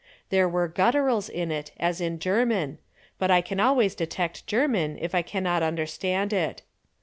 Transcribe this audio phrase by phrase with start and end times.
[0.31, 2.79] There were gutturals in it as in German,
[3.19, 6.63] but I can always detect German if I cannot understand it.